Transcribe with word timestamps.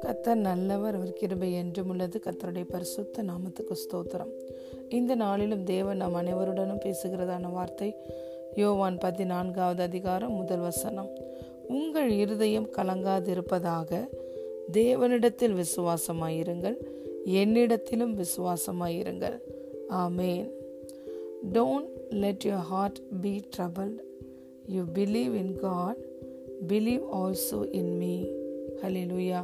கத்தர் 0.00 0.34
நல்லவர் 0.34 0.94
அவர் 0.94 1.12
கிருபை 1.12 1.52
என்றும் 1.52 1.88
உள்ளது. 1.88 2.20
கத்தருடைய 2.24 2.64
பரிசுத்த 2.68 3.22
நாமத்துக்கு 3.22 3.74
ஸ்தோத்திரம். 3.74 4.30
இந்த 4.88 5.14
நாளிலும் 5.14 5.64
தேவன் 5.64 5.96
நாம் 5.96 6.14
அனைவருடனும் 6.14 6.80
பேசுகிறதான 6.84 7.52
வார்த்தை 7.52 7.96
யோவான் 8.54 8.98
பதினான்காவது 8.98 9.82
அதிகாரம் 9.82 10.32
முதல் 10.32 10.58
வசனம். 10.58 11.08
உங்கள் 11.68 12.10
இருதயம் 12.10 12.70
கலங்காதிருப்பதாக 12.70 14.08
தேவனிடத்தில் 14.72 15.62
விசுவாசமாயிருங்கள். 15.62 16.76
என்னிடத்திலும் 17.26 18.24
விசுவாசமாயிருங்கள். 18.24 19.40
ஆமேன். 19.90 20.50
Don't 21.52 21.88
let 22.10 22.42
your 22.44 22.66
heart 22.70 23.00
be 23.20 23.42
troubled 23.56 24.05
you 24.74 24.82
believe 24.94 25.34
in 25.42 25.54
God 25.60 26.00
believe 26.68 27.04
also 27.20 27.58
in 27.70 27.92
me 27.96 28.14
hallelujah 28.82 29.40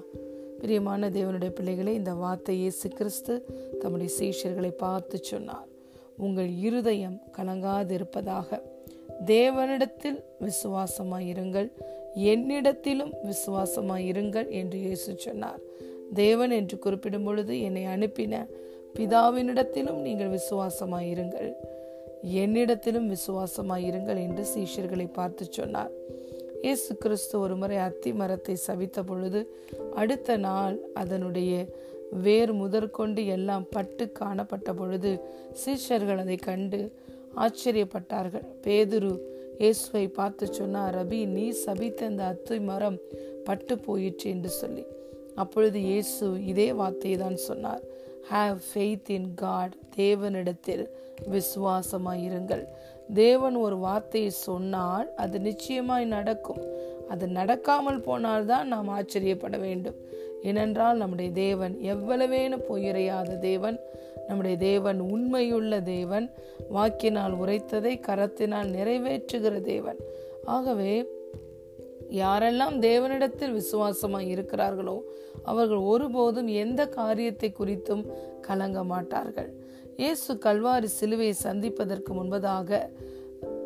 பிரியமான 0.61 1.09
தேவனுடைய 1.09 1.51
பிள்ளைகளை 1.51 1.95
இந்த 1.95 2.13
வார்த்தை 2.15 2.55
இயேசு 2.59 2.89
கிறிஸ்து 2.89 3.35
தம்முடைய 3.81 4.11
சீஷர்களை 4.19 4.71
பார்த்து 4.77 5.19
சொன்னார். 5.23 5.69
உங்கள் 6.17 6.51
இருதயம் 6.67 7.17
கலங்காதிருப்பதாக. 7.37 8.61
தேவனிடத்தில் 9.27 10.19
விசுவாசமாயிருங்கள் 10.47 11.69
என்னிடத்திலும் 12.33 13.13
விசுவாசமாயிருங்கள் 13.31 14.49
என்று 14.49 14.79
இயேசு 14.79 15.11
சொன்னார். 15.17 15.61
தேவன் 16.15 16.51
என்று 16.51 16.79
குறிப்பிடும் 16.79 17.25
பொழுது 17.25 17.61
என்னை 17.61 17.85
அனுப்பின 17.87 18.47
பிதாவினிடத்திலும் 18.97 20.01
நீங்கள் 20.07 20.35
விசுவாசமாயிருங்கள் 20.39 21.51
என்னிடத்திலும் 22.41 23.09
விசுவாசமாயிருங்கள் 23.15 24.21
என்று 24.27 24.45
சீஷர்களை 24.55 25.07
பார்த்து 25.13 25.45
சொன்னார். 25.51 25.93
இயேசு 26.63 26.97
கிறிஸ்து 26.97 27.35
ஒரு 27.41 27.57
முறை 27.57 27.77
அத்தி 27.77 28.13
மரத்தை 28.13 28.57
சவித்த 28.67 29.03
பொழுது 29.07 29.41
அடுத்த 29.95 30.37
நாள் 30.37 30.77
அதனுடைய 30.95 31.53
வேர் 32.25 32.53
முதற்கொண்டு 32.53 33.27
எல்லாம் 33.27 33.67
பட்டு 33.71 34.05
காணப்பட்ட 34.21 34.75
பொழுது 34.75 35.13
சீஷர்கள் 35.63 36.23
அதை 36.25 36.37
கண்டு 36.37 36.81
ஆச்சரியப்பட்டார்கள். 37.45 38.47
பேதுரு 38.65 39.13
இயேசுவை 39.59 40.09
பார்த்து 40.09 40.55
சொன்னார் 40.55 40.95
ரபி 40.99 41.27
நீ 41.27 41.47
சபித்த 41.65 42.07
அந்த 42.07 42.23
அத்தி 42.25 42.61
மரம் 42.61 42.99
பட்டு 43.45 43.79
போயிற்று 43.79 44.31
என்று 44.31 44.49
சொல்லி. 44.49 44.85
அப்பொழுது 45.35 45.81
இயேசு 45.81 46.25
இதே 46.53 46.73
வார்த்தையை 46.73 47.19
தான் 47.19 47.37
சொன்னார் 47.37 47.83
ஹாவ் 48.33 48.59
ஃபெய்த் 48.69 49.11
இன் 49.11 49.31
காட் 49.35 49.75
தேவனிடத்தில் 49.97 50.85
விசுவாசமாயிருங்கள். 51.31 52.65
தேவன் 53.15 53.55
ஒரு 53.55 53.77
வார்த்தையை 53.77 54.31
சொன்னால் 54.31 55.15
அது 55.15 55.41
நிச்சயமாய் 55.41 56.05
நடக்கும். 56.05 56.63
அது 57.09 57.27
நடக்காமல் 57.27 58.03
போனால்தான் 58.03 58.69
நாம் 58.69 58.89
ஆச்சரியப்பட 58.89 59.57
வேண்டும். 59.57 59.95
ஏனென்றால் 60.43 60.97
நம்முடைய 60.97 61.31
தேவன் 61.31 61.79
எவ்வளவேனு 61.83 62.59
பொய்யறையாத 62.71 63.39
தேவன். 63.39 63.81
நம்முடைய 64.29 64.57
தேவன் 64.57 65.01
உண்மையுள்ள 65.01 65.81
தேவன். 65.81 66.31
வாக்கினால் 66.71 67.33
உரைத்ததை 67.33 68.01
கரத்தினால் 68.01 68.71
நிறைவேற்றுகிற 68.71 69.61
தேவன். 69.61 69.97
ஆகவே 70.45 71.21
யாரெல்லாம் 72.11 72.77
தேவனிடத்தில் 72.79 73.61
விசுவாசமாய் 73.61 74.33
இருக்கிறார்களோ 74.33 75.01
அவர்கள் 75.43 75.77
ஒருபோதும் 75.77 76.47
எந்த 76.47 76.87
காரியத்தை 76.87 77.53
குறித்தும் 77.59 78.07
கலங்க 78.41 78.85
மாட்டார்கள். 78.85 79.62
இயேசு 80.03 80.33
கல்வாரி 80.35 80.89
சிலுவையை 81.01 81.35
சந்திப்பதற்கு 81.43 82.11
முன்பதாக 82.15 82.79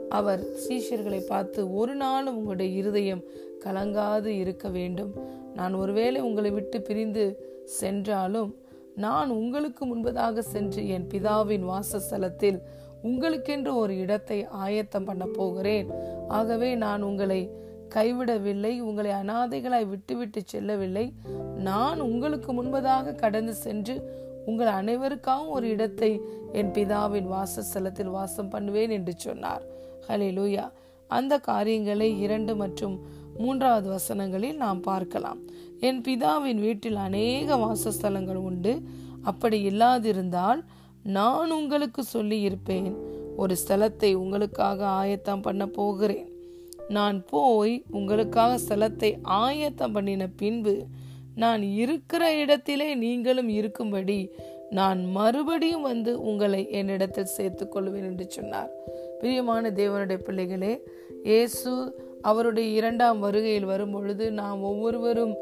அவர் 0.09 0.43
சீஷர்களை 0.65 1.21
பார்த்து 1.27 1.61
ஒரு 1.75 1.95
நாளும் 1.95 2.37
உங்களுடைய 2.37 2.77
இருதயம் 2.77 3.23
கலங்காது 3.65 4.27
இருக்க 4.27 4.69
வேண்டும். 4.69 5.13
நான் 5.55 5.75
ஒருவேளை 5.75 6.21
உங்களை 6.21 6.51
விட்டு 6.51 6.81
பிரிந்து 6.83 7.25
சென்றாலும் 7.65 8.51
நான் 8.95 9.31
உங்களுக்கு 9.31 9.83
முன்பதாக 9.87 10.39
சென்று 10.39 10.89
என் 10.89 11.09
பிதாவின் 11.15 11.67
வாசஸ்தலத்தில் 11.73 12.59
உங்களுக்கென்று 13.03 13.75
ஒரு 13.75 13.97
இடத்தை 13.99 14.45
ஆயத்தம் 14.45 15.05
பண்ண 15.05 15.27
போகிறேன். 15.27 15.89
ஆகவே 16.29 16.75
நான் 16.75 17.03
உங்களை 17.03 17.41
கைவிடவில்லை 17.95 18.81
உங்களை 18.81 19.11
அனாதைகளாய் 19.11 19.89
விட்டுவிட்டு 19.89 20.43
செல்லவில்லை. 20.47 21.13
நான் 21.71 22.01
உங்களுக்கு 22.01 22.63
முன்பதாக 22.63 23.15
கடந்து 23.15 23.55
சென்று 23.55 24.25
உங்கள் 24.49 24.73
அனைவருக்காகவும் 24.81 25.55
ஒரு 25.57 25.67
இடத்தை 25.75 26.11
என் 26.59 26.73
பிதாவின் 26.77 27.29
வாசஸ்தலத்தில் 27.35 28.15
வாசம் 28.17 28.53
பண்ணுவேன் 28.55 28.95
என்று 28.97 29.13
சொன்னார். 29.27 29.65
ஹலே 30.09 30.29
லூயா 30.39 30.65
அந்த 31.11 31.35
காரியங்களை 31.49 32.09
இரண்டு 32.25 32.53
மற்றும் 32.63 32.97
மூன்றாவது 33.39 33.89
வசனங்களில் 33.97 34.61
நாம் 34.65 34.81
பார்க்கலாம். 34.81 35.41
என் 35.81 36.01
பிதாவின் 36.07 36.61
வீட்டில் 36.67 36.99
அநேக 37.09 37.57
வாசஸ்தலங்கள் 37.65 38.41
உண்டு. 38.49 38.73
அப்படி 39.31 39.59
இல்லாதிருந்தால் 39.71 40.61
நான் 41.17 41.51
உங்களுக்கு 41.51 42.03
சொல்லி 42.15 42.39
இருப்பேன் 42.41 42.89
ஒரு 43.43 43.55
ஸ்தலத்தை 43.63 44.11
உங்களுக்காக 44.23 44.81
ஆயத்தம் 45.01 45.45
பண்ண 45.47 45.65
போகிறேன். 45.79 46.27
நான் 46.97 47.19
போய் 47.33 47.75
உங்களுக்காக 47.99 48.53
ஸ்தலத்தை 48.65 49.11
ஆயத்தம் 49.43 49.95
பண்ணின 49.97 50.29
பின்பு 50.41 50.75
நான் 51.37 51.63
இருக்கிற 51.63 52.23
இடத்திலே 52.35 52.89
நீங்களும் 52.95 53.49
இருக்கும்படி 53.49 54.21
நான் 54.71 55.01
மறுபடியும் 55.11 55.83
வந்து 55.83 56.13
உங்களை 56.21 56.61
என்னிடத்தில் 56.71 57.35
சேர்த்துக் 57.37 57.73
கொள்வேன் 57.73 58.09
என்று 58.11 58.27
சொன்னார். 58.29 58.71
பிரியமான 59.21 59.71
தேவனுடைய 59.71 60.19
பிள்ளைகளே 60.19 60.73
இயேசு 61.23 61.73
அவருடைய 62.23 62.69
இரண்டாம் 62.77 63.19
வருகையில் 63.21 63.71
வரும்பொழுது 63.73 64.25
நாம் 64.31 64.63
ஒவ்வொருவரும் 64.63 65.35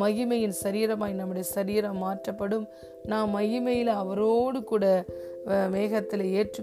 மகிமையின் 0.00 0.56
சரீரமாய் 0.62 1.18
நம்முடைய 1.20 1.46
சரீரம் 1.56 1.98
மாற்றப்படும். 1.98 2.66
நாம் 3.04 3.34
மகிமையில் 3.36 3.92
அவரோடு 4.02 4.64
கூட 4.64 5.04
மேகத்தில் 5.46 6.24
ஏற்று 6.38 6.62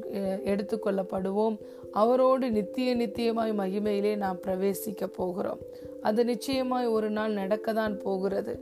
எடுத்துக்கொள்ளப்படுவோம் 0.51 1.55
அவரோடு 1.91 2.51
நித்திய 2.51 2.89
நித்தியமாய் 2.95 3.53
மகிமையிலே 3.61 4.13
நாம் 4.17 4.43
பிரவேசிக்க 4.45 5.05
போகிறோம். 5.19 5.61
அது 6.01 6.25
நிச்சயமாய் 6.25 6.87
ஒரு 6.87 7.09
நாள் 7.09 7.33
நடக்கத்தான் 7.33 7.95
போகிறது. 7.99 8.53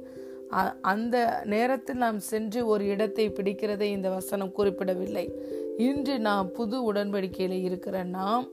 அந்த 0.82 1.44
நேரத்தில் 1.46 2.04
நாம் 2.06 2.20
சென்று 2.32 2.60
ஒரு 2.68 2.84
இடத்தை 2.88 3.26
பிடிக்கிறதை 3.30 3.88
இந்த 3.98 4.10
வசனம் 4.10 4.52
குறிப்பிடவில்லை. 4.52 5.26
இன்று 5.78 6.20
நாம் 6.20 6.52
புது 6.52 6.94
உடன்படிக்கையில் 6.94 7.58
இருக்கிற 7.64 8.04
நாம் 8.04 8.46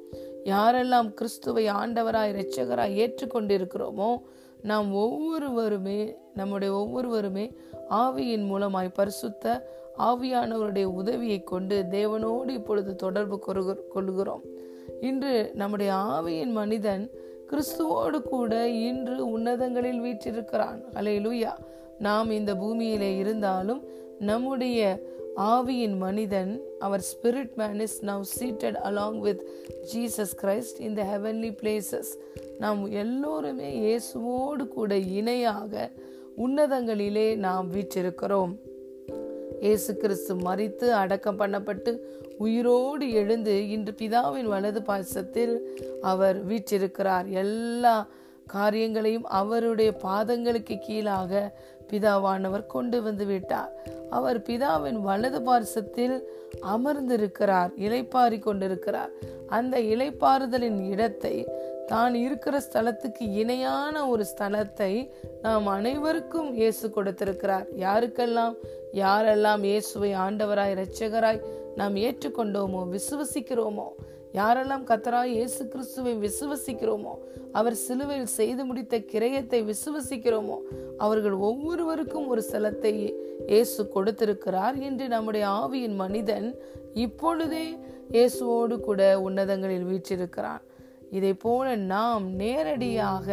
யாரெல்லாம் 0.44 1.10
கிறிஸ்துவை 1.14 1.64
ஆண்டவராய் 1.80 2.32
இரட்சகராய் 2.32 2.96
ஏற்றுக்கொண்டிருக்கிறோமோ 3.02 4.10
நாம் 4.70 4.88
ஒவ்வொருவருமே 4.94 6.00
நம்முடைய 6.34 6.72
ஒவ்வொருவருமே 6.74 7.46
ஆவியின் 7.90 8.44
மூலமாய் 8.50 8.96
பரிசுத்த 8.98 9.54
ஆவியானவருடைய 10.06 10.84
உதவியை 10.84 11.42
கொண்டு 11.42 11.84
தேவனோடு 11.90 12.48
இப்பொழுது 12.48 12.96
தொடர்பு 12.96 13.38
கொள்கிறோம் 13.88 14.44
இன்று 15.00 15.50
நம்முடைய 15.54 15.92
ஆவியின் 15.92 16.52
மனிதன் 16.52 17.10
கிறிஸ்துவோடு 17.50 18.18
கூட 18.22 18.68
இன்று 18.68 19.16
உன்னதங்களில் 19.38 20.00
வீற்றிருக்கிறான். 20.00 20.80
அலை 20.92 21.16
லூயா 21.26 21.52
நாம் 21.98 22.30
இந்த 22.30 22.54
பூமியிலே 22.54 23.16
இருந்தாலும் 23.16 23.82
நம்முடைய 24.18 24.80
ஆவியின் 25.36 25.96
மனிதன் 25.96 26.60
அவர் 26.78 27.04
spirit 27.10 27.54
man 27.54 27.80
is 27.80 28.04
now 28.04 28.24
seated 28.38 28.78
along 28.84 29.18
with 29.18 29.42
Jesus 29.92 30.34
Christ 30.42 30.78
in 30.78 30.94
the 30.94 31.02
heavenly 31.12 31.50
places 31.62 32.10
நாம் 32.58 32.91
எல்லோருமே 32.91 33.70
இயேசுவோடு 33.80 34.68
கூட 34.68 34.96
இணையாக 34.96 35.91
உன்னதங்களிலே 36.36 37.36
நாம் 37.36 37.72
வீற்றிருக்கிறோம். 37.72 38.52
இயேசு 39.64 39.90
கிறிஸ்து 40.02 40.32
மறித்து 40.46 40.86
அடக்கம் 41.02 41.40
பண்ணப்பட்டு 41.40 41.90
உயிரோடு 42.44 43.06
எழுந்து 43.20 43.54
இன்று 43.74 43.92
பிதாவின் 44.00 44.48
வலது 44.54 44.80
பாசத்தில் 44.88 45.54
அவர் 46.12 46.38
வீற்றிருக்கிறார். 46.50 47.26
எல்லா 47.42 47.94
காரியங்களையும் 48.54 49.26
அவருடைய 49.41 49.91
பாதங்களுக்கு 50.06 50.76
கீழாக 50.86 51.42
பிதாவானவர் 51.91 52.64
கொண்டு 52.74 52.98
வந்து 53.06 53.24
விட்டார். 53.30 53.72
அவர் 54.16 54.38
பிதாவின் 54.48 54.98
வலது 55.09 55.41
பார்சத்தில் 55.48 56.16
அமர்ந்திருக்கிறார் 56.74 57.70
இலைப்பாரி 57.86 58.38
கொண்டிருக்கிறார். 58.48 59.12
அந்த 59.58 59.76
இலைப்பாறுதலின் 59.92 60.80
இடத்தை 60.92 61.34
தான் 61.92 62.15
இருக்கிற 62.26 62.56
ஸ்தலத்துக்கு 62.66 63.24
இணையான 63.42 63.94
ஒரு 64.12 64.24
ஸ்தலத்தை 64.32 64.92
நாம் 65.44 65.66
அனைவருக்கும் 65.78 66.50
இயேசு 66.60 66.86
கொடுத்திருக்கிறார். 66.97 67.66
யாருக்கெல்லாம் 67.86 68.54
யாரெல்லாம் 68.92 69.62
இயேசுவை 69.62 70.15
ஆண்டவராய் 70.15 70.72
இரட்சகராய் 70.74 71.41
நாம் 71.77 71.94
ஏற்றுக்கொண்டோமோ 71.97 72.80
விசுவசிக்கிறோமோ 72.89 73.86
யாரெல்லாம் 74.34 74.84
கத்தராய் 74.84 75.33
இயேசு 75.33 75.68
கிறிஸ்துவை 75.68 76.12
விசுவசிக்கிறோமோ 76.16 77.15
அவர் 77.53 77.74
சிலுவையில் 77.74 78.27
செய்து 78.27 78.65
முடித்த 78.65 78.98
கிரயத்தை 78.98 79.60
விசுவசிக்கிறோமோ 79.65 80.59
அவர்கள் 80.98 81.33
ஒவ்வொருவருக்கும் 81.33 82.27
ஒரு 82.27 82.42
செலத்தை 82.42 82.92
இயேசு 83.48 83.89
கொடுத்திருக்கிறார் 83.89 84.78
என்று 84.78 85.09
நம்முடைய 85.09 85.47
ஆவியின் 85.48 85.94
மனிதன் 85.94 86.48
இப்பொழுதே 86.94 87.66
இயேசுவோடு 88.10 88.80
கூட 88.80 89.21
உன்னதங்களில் 89.21 89.84
வீற்றிருக்கிறான். 89.84 90.62
இதை 91.10 91.34
போல 91.34 91.77
நாம் 91.77 92.27
நேரடியாக 92.34 93.27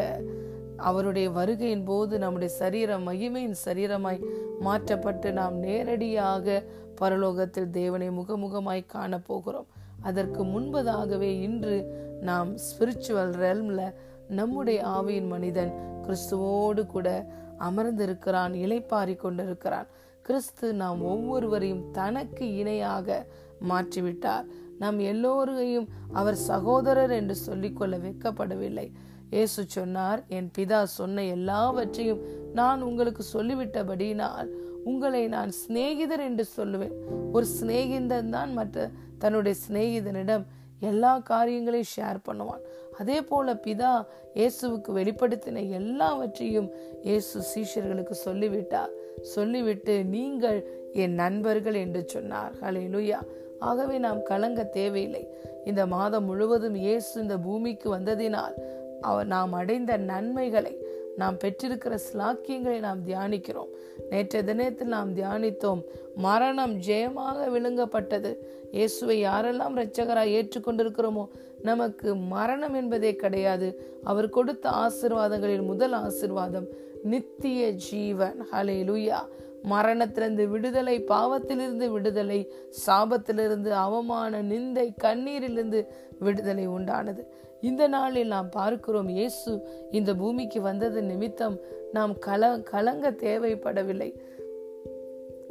அவருடைய 0.79 1.29
வருகையின் 1.29 1.83
போது 1.83 2.19
நம்முடைய 2.19 2.53
சரீரம் 2.53 3.07
மகிமையின் 3.07 3.55
சரீரமாய் 3.65 4.23
மாற்றப்பட்டு 4.59 5.31
நாம் 5.31 5.57
நேரடியாக 5.57 6.63
பரலோகத்தில் 7.01 7.69
தேவனை 7.69 8.09
முகமுகமாய் 8.09 8.83
காணப்போகிறோம் 8.93 9.69
அதற்கு 10.01 10.43
முன்பதாகவே 10.43 11.41
இன்று 11.41 11.77
நாம் 12.21 12.57
ஸ்பிரிச்சுவல் 12.57 13.33
ரெல்ம்ல 13.35 13.93
நம்முடைய 14.27 14.87
ஆவியின் 14.87 15.27
மனிதன் 15.27 15.73
கிறிஸ்துவோடு 16.05 16.85
கூட 16.85 17.25
அமர்ந்திருக்கிறான் 17.59 18.53
இலைப்பாரி 18.53 19.15
கொண்டிருக்கிறான். 19.15 19.87
கிறிஸ்து 20.21 20.73
நாம் 20.73 21.01
ஒவ்வொருவரையும் 21.01 21.91
தனக்கு 21.91 22.55
இணையாக 22.55 23.25
மாற்றிவிட்டார். 23.69 24.45
நாம் 24.81 24.99
எல்லோரையும் 25.11 25.87
அவர் 26.19 26.37
சகோதரர் 26.49 27.13
என்று 27.19 27.35
சொல்லிக்கொள்ள 27.47 27.95
வைக்கப்படவில்லை 28.05 28.87
இயேசு 29.35 29.61
சொன்னார் 29.67 30.21
என் 30.37 30.49
பிதா 30.57 30.79
சொன்ன 30.97 31.23
எல்லாவற்றையும் 31.33 32.21
நான் 32.59 32.85
உங்களுக்கு 32.87 33.23
சொல்லிவிட்டபடினால் 33.33 34.47
உங்களை 34.89 35.21
நான் 35.33 35.51
சிநேகிதர் 35.61 36.23
என்று 36.27 36.45
சொல்லுவேன். 36.57 36.95
ஒரு 37.35 37.45
சிநேகிதன் 37.57 38.31
தான் 38.35 38.53
மற்ற 38.59 38.85
தன்னுடைய 39.23 39.55
சிநேகிதனிடம் 39.65 40.45
எல்லா 40.89 41.11
காரியங்களையும் 41.31 41.91
ஷேர் 41.95 42.19
பண்ணுவான். 42.27 42.63
அதே 42.99 43.17
போல 43.29 43.53
பிதா 43.65 43.91
இயேசுவுக்கு 44.39 44.91
வெளிப்படுத்தின 44.99 45.63
எல்லாவற்றையும் 45.79 46.69
இயேசு 47.09 47.43
சீஷர்களுக்கு 47.51 48.15
சொல்லிவிட்டார். 48.27 48.93
சொல்லிவிட்டு 49.35 49.93
நீங்கள் 50.15 50.59
என் 51.03 51.15
நண்பர்கள் 51.23 51.77
என்று 51.85 52.03
சொன்னார். 52.15 52.53
ஹலே 52.63 52.83
லுயா 52.95 53.19
ஆகவே 53.59 53.97
நாம் 53.97 54.23
கலங்க 54.23 54.63
தேவையில்லை. 54.63 55.23
இந்த 55.65 55.85
மாதம் 55.85 56.25
முழுவதும் 56.25 56.75
இயேசு 56.75 57.21
இந்த 57.21 57.37
பூமிக்கு 57.37 57.95
வந்ததினால் 57.95 58.55
அவர் 59.01 59.27
நாம் 59.27 59.53
அடைந்த 59.53 59.97
நன்மைகளை 59.97 60.73
நாம் 61.17 61.37
பெற்றிருக்கிற 61.37 61.97
ஸ்லாக்கியங்களை 62.07 62.79
நாம் 62.79 62.99
தியானிக்கிறோம். 63.07 63.71
நேற்றைய 64.09 64.47
தினத்தில் 64.47 64.87
நாம் 64.87 65.15
தியானித்தோம் 65.15 65.81
மரணம் 66.15 66.75
ஜெயமாக 66.87 67.47
விழுங்கப்பட்டது. 67.55 68.31
இயேசுவை 68.71 69.23
யாரெல்லாம் 69.23 69.75
இரட்சகராக 69.75 70.33
ஏற்றுக்கொண்டிருக்கிறோமோ 70.37 71.25
நமக்கு 71.61 72.15
மரணம் 72.15 72.73
என்பதே 72.73 73.15
கிடையாது. 73.15 73.99
அவர் 74.03 74.29
கொடுத்த 74.29 74.69
ஆசிர்வாதங்களில் 74.69 75.65
முதல் 75.65 75.93
ஆசிர்வாதம் 75.93 76.67
நித்திய 77.03 77.71
ஜீவன். 77.71 78.47
ஹலே 78.51 78.77
லுயா 78.89 79.19
மரணத்திலிருந்து 79.61 80.47
விடுதலை 80.47 81.03
பாவத்திலிருந்து 81.03 81.87
விடுதலை 81.87 82.51
சாபத்திலிருந்து 82.87 83.67
அவமான 83.67 84.41
நிந்தை 84.41 84.95
கண்ணீரிலிருந்து 85.03 85.85
விடுதலை 86.19 86.69
உண்டானது. 86.69 87.25
இந்த 87.61 87.87
நாளில் 87.87 88.27
நாம் 88.27 88.49
பார்க்கிறோம் 88.49 89.07
இயேசு 89.07 89.67
இந்த 89.91 90.15
பூமிக்கு 90.15 90.61
வந்தது 90.61 91.01
நிமித்தம் 91.01 91.57
நாம் 91.91 92.13
கல 92.13 92.63
கலங்க 92.63 93.11
தேவைப்படவில்லை. 93.11 94.15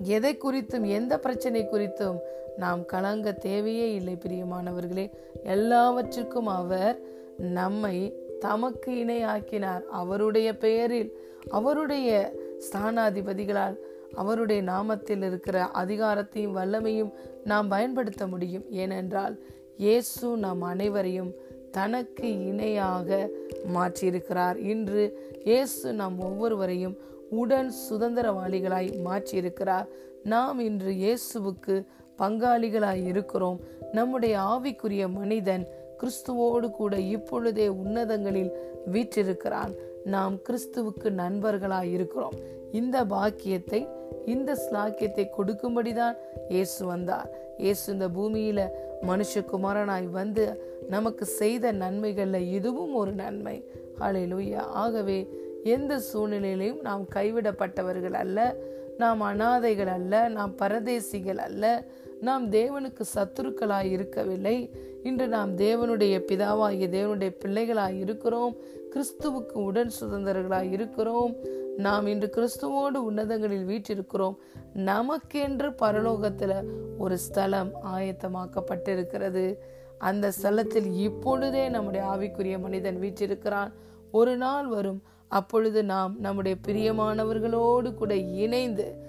எதை 0.02 0.38
குறித்தும் 0.44 0.87
எந்த 0.87 1.19
பிரச்சனை 1.19 1.69
குறித்தும் 1.72 2.16
நாம் 2.56 2.84
கலங்க 2.84 3.32
தேவையே 3.32 3.94
இல்லை 3.94 4.19
பிரியமானவர்களே. 4.26 5.10
எல்லாவற்றுக்கும் 5.43 6.46
அவர் 6.46 6.99
நம்மை 7.38 8.14
தமக்கு 8.38 8.93
இணையாக்கினார். 8.93 9.82
அவருடைய 9.82 10.56
பெயரில் 10.56 11.19
அவருடைய 11.49 12.32
ஸ்தானாதிபதிகளால் 12.58 13.76
அவருடைய 14.14 14.62
நாமத்தில் 14.62 15.22
இருக்கிற 15.22 15.70
அதிகாரத்தையும் 15.75 16.56
வல்லமையும் 16.56 17.12
நாம் 17.44 17.69
பயன்படுத்த 17.69 18.26
முடியும். 18.26 18.70
ஏனென்றால் 18.70 19.43
இயேசு 19.76 20.37
நம் 20.37 20.62
அனைவரையும் 20.62 21.32
தனக்கு 21.70 22.46
இணையாக 22.46 23.31
மாற்றியிருக்கிறார். 23.75 24.56
இன்று 24.56 25.32
இயேசு 25.44 25.93
நம் 25.93 26.20
ஒவ்வொருவரையும் 26.20 26.96
உடன் 27.31 27.72
சுதந்திரவாளிகளாய் 27.90 28.90
மாற்றியிருக்கிறார். 29.05 29.87
நாம் 30.25 30.58
இன்று 30.58 30.93
இயேசுவுக்கு 30.93 31.84
பங்காளிகளாய் 32.19 33.06
இருக்கிறோம். 33.06 33.60
நம்முடைய 33.93 34.38
ஆவிக்குரிய 34.38 35.12
மனிதன் 35.12 35.66
கிறிஸ்துவோடு 35.99 36.70
கூட 36.70 36.96
இப்பொழுதே 36.99 37.69
உன்னதங்களில் 37.69 38.50
வீற்றிருக்கிறான். 38.93 39.72
நாம் 40.08 40.38
கிறிஸ்துவுக்கு 40.49 41.10
நண்பர்களாய் 41.10 41.90
இருக்கிறோம். 41.90 42.32
இந்த 42.72 43.05
பாக்கியத்தை 43.05 43.88
இந்த 44.26 44.55
ஸ்லாக்கியத்தை 44.55 45.26
கொடுக்கும்படிதான் 45.38 46.16
இயேசு 46.49 46.87
வந்தார். 46.87 47.31
இயேசு 47.58 47.93
இந்த 47.93 48.08
பூமியில 48.08 48.69
மனுஷகுமாரனாய் 49.02 50.10
வந்து 50.10 50.76
நமக்கு 50.88 51.25
செய்த 51.25 51.72
நன்மைகள்ல 51.72 52.50
இதுவும் 52.50 52.94
ஒரு 52.94 53.12
நன்மை. 53.12 53.64
ஹalleluya. 54.00 54.56
ஆகவே 54.56 55.28
எந்த 55.64 56.00
சூழ்நிலையிலையும் 56.14 56.81
நாம் 56.81 57.06
கைவிடப்பட்டவர்கள் 57.14 58.12
அல்ல. 58.12 58.56
நாம் 58.99 59.20
அனாதைகள் 59.20 59.87
அல்ல. 59.87 60.28
நாம் 60.28 60.55
பரதேசிகள் 60.58 61.37
அல்ல. 61.37 61.84
நாம் 62.20 62.52
தேவனுக்கு 62.52 63.00
சத்துருக்களாய் 63.14 63.90
இருக்கவில்லை. 63.90 64.70
இன்று 65.08 65.28
நாம் 65.28 65.56
தேவனுடைய 65.56 66.22
பிதாவாகிய 66.28 66.88
தேவனுடைய 66.88 67.37
பிள்ளைகளாய் 67.44 67.99
இருக்கிறோம். 67.99 68.56
கிறிஸ்துவுக்கு 68.90 69.52
உடன் 69.52 69.90
சுதந்திரர்களாய் 70.00 70.70
இருக்கிறோம். 70.70 71.34
நாம் 71.76 72.06
இன்று 72.06 72.32
கிறிஸ்துவோடு 72.37 72.94
உன்னதங்களில் 72.94 73.66
வீற்றிருக்கிறோம். 73.66 74.37
நமக்கென்று 74.75 75.75
பரலோகத்துல 75.82 76.62
ஒரு 76.99 77.19
ஸ்தலம் 77.19 77.70
ஆயத்தமாக்கப்பட்டிருக்கிறது. 77.84 79.56
அந்த 79.99 80.32
ஸ்தலத்தில் 80.43 80.94
இப்பொழுதே 80.94 81.69
நம்முடைய 81.69 82.06
ஆவிக்குரிய 82.06 82.60
மனிதன் 82.60 82.99
வீற்றிருக்கிறான். 82.99 83.72
ஒரு 84.12 84.37
நாள் 84.37 84.66
வரும். 84.66 85.02
அப்பொழுது 85.28 85.84
நாம் 85.84 86.20
நம்முடைய 86.20 86.56
பிரியமானவர்களோடு 86.66 87.94
கூட 87.94 88.16
இணைந்து 88.16 89.06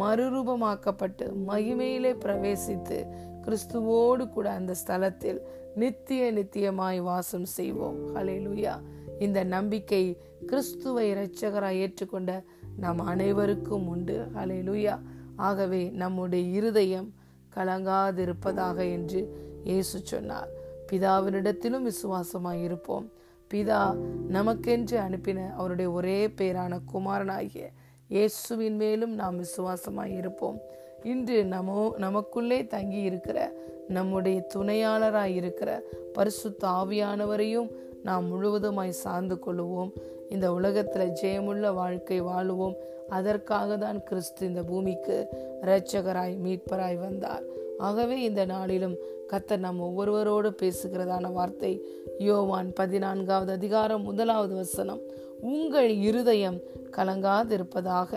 மறுரூபமாக்கப்பட்டு 0.00 1.32
மகிமையிலே 1.48 2.14
பிரவேசித்து 2.24 3.06
கிறிஸ்துவோடு 3.50 4.28
கூட 4.28 4.50
அந்த 4.50 4.74
ஸ்தலத்தில் 4.86 5.40
நித்திய 5.74 6.32
நித்தியமாய் 6.32 6.98
வாசம் 7.02 7.44
செய்வோம். 7.44 8.16
ஹலேலுயா 8.16 8.80
இந்த 9.18 9.44
நம்பிக்கை 9.44 10.20
கிறிஸ்துவை 10.46 11.12
இரட்சகராய் 11.12 11.80
ஏற்றுக்கொண்ட 11.84 12.44
நம் 12.76 12.98
அனைவருக்கும் 12.98 13.88
உண்டு. 13.88 14.26
ஹலேலுயா 14.34 15.00
ஆகவே 15.36 15.88
நம்முடைய 15.88 16.56
இருதயம் 16.58 17.14
கலங்காதிருப்பதாக 17.54 18.78
என்று 18.92 19.20
இயேசு 19.64 20.00
சொன்னார். 20.02 20.48
பிதாவினிடத்திலும் 20.92 21.90
விசுவாசமாய் 21.90 22.62
இருப்போம். 22.62 23.10
பிதா 23.54 23.80
நமக்கென்று 24.28 24.96
அனுப்பின 25.06 25.52
அவருடைய 25.52 25.90
ஒரே 25.90 26.26
பேரான 26.26 26.80
குமாரனாகிய 26.92 27.70
இயேசுவின் 28.08 28.76
மேலும் 28.76 29.14
நாம் 29.14 29.36
விசுவாசமாய் 29.42 30.16
இருப்போம். 30.16 30.60
இன்று 31.02 31.42
நமோ 31.42 31.96
நமக்குள்ளே 31.96 32.66
தங்கி 32.66 33.00
இருக்கிற 33.00 33.52
நம்முடைய 33.88 34.46
துணையாளராய் 34.54 35.34
இருக்கிற 35.34 35.82
பரிசுத்த 36.12 36.68
ஆவியானவரையும் 36.68 37.70
நாம் 38.02 38.26
முழுவதுமாய் 38.32 38.88
சார்ந்து 38.88 39.38
கொள்ளுவோம். 39.46 39.90
இந்த 40.28 40.52
உலகத்தில் 40.52 41.12
ஜெயமுள்ள 41.22 41.74
வாழ்க்கை 41.74 42.22
வாழுவோம். 42.22 42.74
அதற்காக 43.08 43.76
தான் 43.76 44.02
கிறிஸ்து 44.02 44.46
இந்த 44.46 44.62
பூமிக்கு 44.62 45.28
இரட்சகராய் 45.62 46.36
மீட்பராய் 46.36 46.98
வந்தார். 46.98 47.42
ஆகவே 47.78 48.22
இந்த 48.22 48.44
நாளிலும் 48.44 48.96
கத்தர் 49.28 49.58
நம் 49.58 49.80
ஒவ்வொருவரோடு 49.80 50.50
பேசுகிறதான 50.62 51.32
வார்த்தை 51.32 51.86
யோவான் 52.18 52.72
பதினான்காவது 52.72 53.52
அதிகாரம் 53.52 54.02
முதலாவது 54.02 54.54
வசனம் 54.54 55.00
உங்கள் 55.40 55.88
இருதயம் 55.88 56.60
கலங்காதிருப்பதாக 56.90 58.16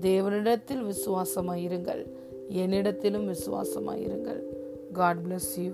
தேவனிடத்தில் 0.00 0.92
விசுவாசமாயிருங்கள். 0.92 2.06
என்னிடத்திலும் 2.48 3.34
விசுவாசமாயிருங்கள். 3.34 4.40
God 4.92 5.18
bless 5.28 5.52
you 5.56 5.70